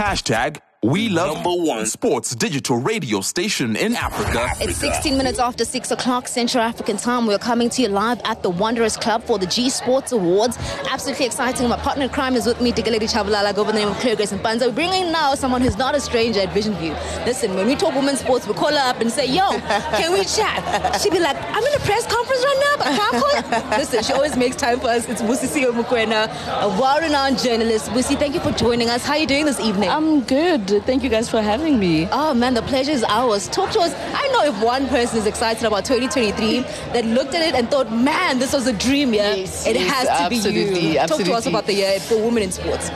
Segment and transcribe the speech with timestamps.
[0.00, 4.48] Hashtag we love number one sports digital radio station in Africa.
[4.60, 7.26] It's 16 minutes after 6 o'clock Central African time.
[7.26, 10.56] We're coming to you live at the Wanderers Club for the G Sports Awards.
[10.90, 11.68] Absolutely exciting.
[11.68, 14.16] My partner in crime is with me, Digaledi Chabalala, go by the name of Claire
[14.16, 14.68] Grace and Panza.
[14.68, 16.92] We're bringing now someone who's not a stranger at Vision View.
[17.26, 20.24] Listen, when we talk women's sports, we call her up and say, yo, can we
[20.24, 20.98] chat?
[21.02, 24.02] She'd be like, I'm in a press conference right now, but I can't call Listen,
[24.02, 25.06] she always makes time for us.
[25.10, 26.24] It's Busisiwe Mokwena,
[26.62, 27.90] a well-renowned journalist.
[27.90, 29.04] Busi, thank you for joining us.
[29.04, 29.90] How are you doing this evening?
[29.90, 30.69] I'm good.
[30.78, 32.08] Thank you guys for having me.
[32.12, 33.48] Oh man, the pleasure is ours.
[33.48, 33.92] Talk to us.
[34.14, 36.60] I know if one person is excited about 2023
[36.92, 39.34] that looked at it and thought, man, this was a dream, yeah?
[39.34, 40.98] Yes, it yes, has to absolutely, be you.
[40.98, 41.24] Absolutely.
[41.24, 42.90] Talk to us about the year for women in sports.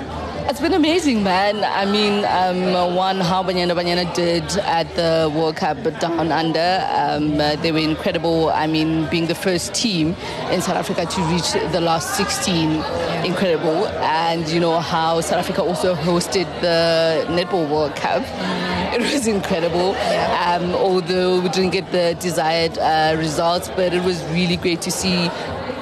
[0.46, 1.64] It's been amazing, man.
[1.64, 7.40] I mean, um, one how Banyana Banyana did at the World Cup Down Under, um,
[7.40, 8.50] uh, they were incredible.
[8.50, 10.08] I mean, being the first team
[10.50, 13.24] in South Africa to reach the last 16, yeah.
[13.24, 13.86] incredible.
[13.86, 18.22] And you know how South Africa also hosted the Netball World Cup.
[18.22, 18.94] Mm.
[18.94, 19.94] It was incredible.
[20.44, 24.91] Um, although we didn't get the desired uh, results, but it was really great to
[24.91, 25.30] see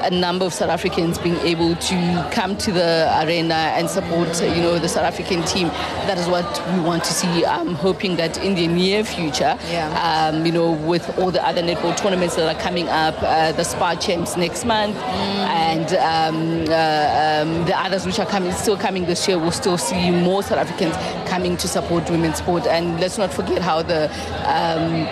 [0.02, 4.62] a number of South Africans being able to come to the arena and support, you
[4.62, 5.68] know, the South African team.
[6.06, 7.44] That is what we want to see.
[7.44, 10.30] I'm hoping that in the near future, yeah.
[10.32, 13.64] um, you know, with all the other netball tournaments that are coming up, uh, the
[13.64, 15.02] Spar Champs next month, mm.
[15.02, 19.78] and um, uh, um, the others which are coming, still coming this year, we'll still
[19.78, 20.96] see more South Africans
[21.28, 22.66] coming to support women's sport.
[22.66, 24.10] And let's not forget how the
[24.46, 25.06] um,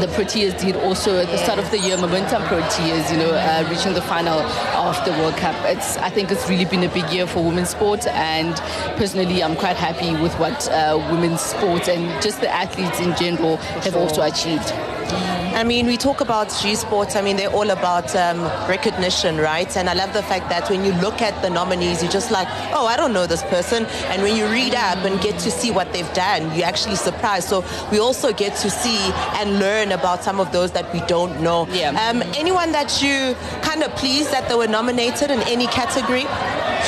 [0.00, 3.66] the Proteas did also at the start of the year, Momentum Proteas, you know, uh,
[3.70, 5.54] reaching the final of the World Cup.
[5.64, 8.54] It's, I think it's really been a big year for women's sport, and
[8.96, 13.56] personally, I'm quite happy with what uh, women's sport and just the athletes in general
[13.56, 14.72] have also achieved.
[15.12, 17.16] I mean, we talk about G Sports.
[17.16, 19.74] I mean, they're all about um, recognition, right?
[19.76, 22.46] And I love the fact that when you look at the nominees, you're just like,
[22.74, 23.86] oh, I don't know this person.
[24.10, 27.48] And when you read up and get to see what they've done, you're actually surprised.
[27.48, 28.98] So we also get to see
[29.40, 31.66] and learn about some of those that we don't know.
[31.68, 31.90] Yeah.
[32.08, 36.26] Um, anyone that you kind of pleased that they were nominated in any category?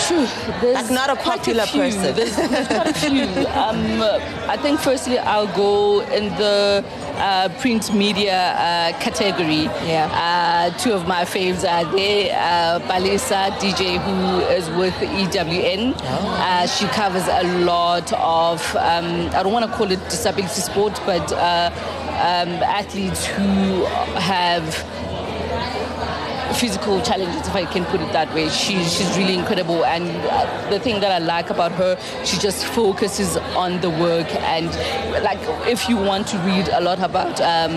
[0.07, 0.27] Sure.
[0.75, 2.15] Like not a popular a person.
[2.15, 3.29] There's, there's quite a few.
[3.59, 4.01] Um,
[4.49, 6.85] I think firstly I'll go in the
[7.19, 9.65] uh, print media uh, category.
[9.87, 10.09] Yeah.
[10.13, 12.35] Uh, two of my faves are there.
[12.35, 15.95] Uh, Balisa DJ, who is with EWN.
[16.01, 16.67] Oh.
[16.67, 21.33] she covers a lot of, um, I don't want to call it disability sport, but
[21.33, 21.71] uh,
[22.19, 23.85] um, athletes who
[24.19, 24.65] have
[26.59, 28.49] physical challenges, if I can put it that way.
[28.49, 32.65] She's she's really incredible, and uh, the thing that I like about her, she just
[32.67, 34.29] focuses on the work.
[34.57, 34.67] And
[35.23, 37.73] like, if you want to read a lot about um,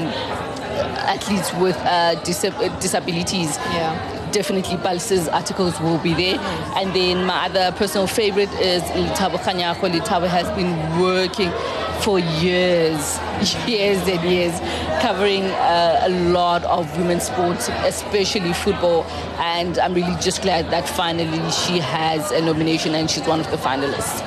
[1.15, 6.39] athletes with uh, disabilities, yeah definitely Pulse's articles will be there.
[6.77, 9.91] And then my other personal favorite is Litabo Kanyako.
[9.91, 11.51] Litabo has been working
[12.01, 13.19] for years,
[13.67, 14.59] years and years,
[15.01, 19.03] covering uh, a lot of women's sports, especially football.
[19.39, 23.49] And I'm really just glad that finally she has a nomination and she's one of
[23.51, 24.21] the finalists.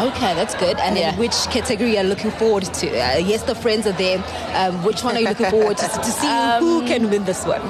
[0.00, 0.78] Okay, that's good.
[0.78, 1.10] And yeah.
[1.10, 2.88] then which category are you looking forward to?
[2.88, 4.24] Uh, yes, the friends are there.
[4.54, 7.44] Um, which one are you looking forward to, to see um, who can win this
[7.44, 7.60] one?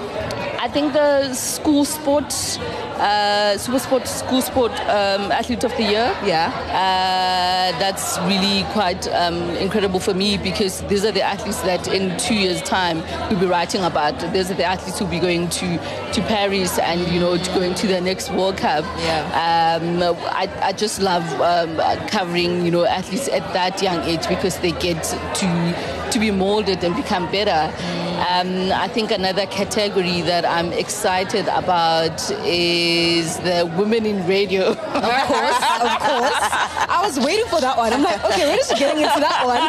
[0.61, 2.59] I think the school sports
[3.03, 6.17] uh, SuperSport School Sport um, Athlete of the Year.
[6.25, 6.53] Yeah.
[6.71, 12.17] Uh, that's really quite um, incredible for me because these are the athletes that in
[12.19, 14.19] two years' time we'll be writing about.
[14.33, 15.79] These are the athletes who'll be going to,
[16.13, 18.85] to Paris and, you know, going to the next World Cup.
[18.99, 19.81] Yeah.
[19.81, 21.77] Um, I, I just love um,
[22.09, 26.85] covering, you know, athletes at that young age because they get to, to be molded
[26.85, 27.73] and become better.
[27.77, 28.13] Mm.
[28.23, 32.92] Um, I think another category that I'm excited about is
[33.39, 34.71] the women in radio.
[34.71, 36.43] Of course, of course.
[36.89, 37.93] I was waiting for that one.
[37.93, 39.63] I'm like, okay, when is she getting into that one?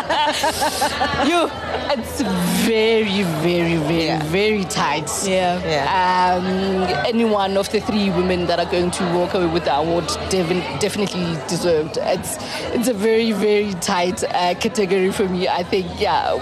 [1.29, 1.49] you,
[1.93, 2.21] it's
[2.65, 4.23] very, very, very, yeah.
[4.23, 5.09] very tight.
[5.25, 5.59] Yeah.
[5.65, 6.35] yeah.
[6.35, 9.75] Um, any one of the three women that are going to walk away with the
[9.75, 11.97] award definitely deserved.
[12.01, 12.37] It's
[12.73, 15.47] it's a very, very tight uh, category for me.
[15.47, 16.33] I think, yeah,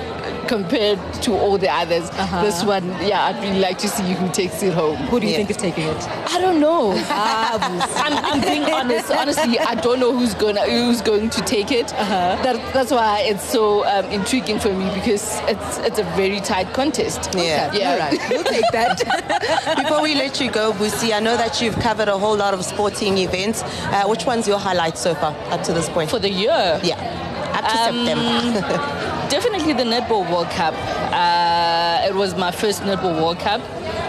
[0.52, 2.44] compared to all the others, uh-huh.
[2.44, 4.98] this one, yeah, I'd really like to see who takes it home.
[5.08, 5.38] Who do you yeah.
[5.38, 6.10] think is taking it?
[6.36, 6.92] I don't know.
[7.24, 7.58] Ah,
[8.04, 9.12] I'm, I'm, being honest.
[9.12, 11.94] Honestly, I don't know who's going who's going to take it.
[11.94, 12.42] Uh-huh.
[12.44, 16.74] That, that's why it's so um, intriguing for me because it's it's a very tight
[16.74, 17.30] contest.
[17.36, 17.80] Yeah, okay.
[17.80, 18.20] yeah, right.
[18.30, 18.98] We'll take that.
[19.84, 22.64] Before we let you go, Busi, I know that you've covered a whole lot of
[22.66, 23.62] sporting events.
[23.64, 26.10] Uh, which one's your highlight so far up to this point?
[26.10, 26.80] For the year?
[26.84, 27.00] Yeah,
[27.54, 29.18] up to um, September.
[29.32, 30.74] definitely the Netball World Cup.
[31.14, 33.62] Uh, it was my first Netball World Cup.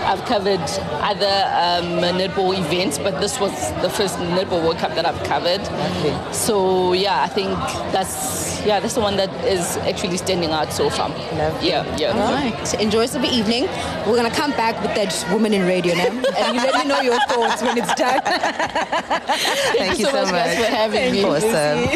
[0.05, 0.61] I've covered
[1.01, 3.53] other um, netball events, but this was
[3.83, 5.61] the first netball World Cup that I've covered.
[5.61, 6.33] Okay.
[6.33, 7.51] So yeah, I think
[7.93, 11.09] that's yeah that's the one that is actually standing out so far.
[11.09, 11.69] Lovely.
[11.69, 12.19] Yeah, yeah.
[12.19, 12.75] All right.
[12.81, 13.65] Enjoy the evening.
[14.07, 17.01] We're gonna come back with that woman in radio now, and you let me know
[17.01, 18.21] your thoughts when it's done.
[18.25, 21.25] Thank, Thank you so, so much, much for having me.
[21.25, 21.87] Awesome.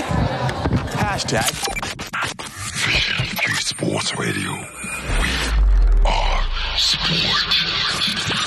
[0.97, 1.76] Hashtag
[4.07, 4.53] Sports Radio.
[4.53, 6.43] We are
[6.77, 8.46] sport.